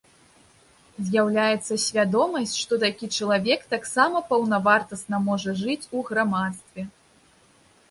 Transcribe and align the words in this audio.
З'яўляецца 1.09 1.73
свядомасць, 1.83 2.55
што 2.63 2.73
такі 2.85 3.11
чалавек 3.21 3.61
таксама 3.75 4.23
паўнавартасна 4.33 5.17
можа 5.29 5.57
жыць 5.63 5.81
у 5.95 6.05
грамадстве. 6.11 6.81